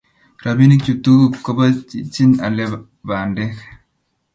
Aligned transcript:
robinik 0.43 0.81
chu 0.85 0.93
tuguk 1.03 1.33
koba 1.45 1.65
chichin 1.89 2.31
alee 2.45 2.67
bandek 3.07 3.55